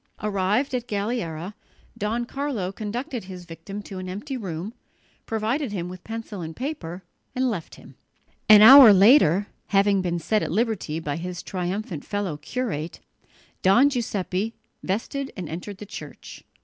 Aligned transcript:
Arrived 0.23 0.73
at 0.73 0.87
Galliera, 0.87 1.53
Don 1.95 2.25
Carlo 2.25 2.71
conducted 2.71 3.25
his 3.25 3.45
victim 3.45 3.83
to 3.83 3.99
an 3.99 4.09
empty 4.09 4.35
room, 4.35 4.73
provided 5.27 5.71
him 5.71 5.89
with 5.89 6.03
pencil 6.03 6.41
and 6.41 6.55
paper 6.55 7.03
and 7.35 7.51
left 7.51 7.75
him. 7.75 7.93
An 8.49 8.63
hour 8.63 8.93
later, 8.93 9.45
having 9.67 10.01
been 10.01 10.17
set 10.17 10.41
at 10.41 10.49
liberty 10.51 10.99
by 10.99 11.17
his 11.17 11.43
triumphant 11.43 12.03
fellow 12.03 12.35
curate, 12.37 12.99
Don 13.61 13.91
Giuseppe 13.91 14.55
vested 14.81 15.31
and 15.37 15.47
entered 15.47 15.77
the 15.77 15.85
church. 15.85 16.43